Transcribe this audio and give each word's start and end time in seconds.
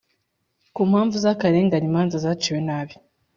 ku 0.73 0.81
mpamvu 0.89 1.15
z 1.23 1.25
akarengane 1.31 1.85
imanza 1.89 2.15
zaciwe 2.23 2.59
nabi 2.67 2.93